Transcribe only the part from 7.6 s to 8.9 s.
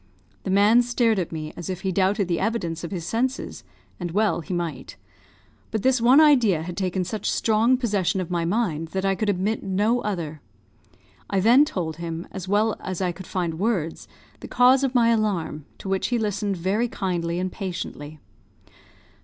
possession of my mind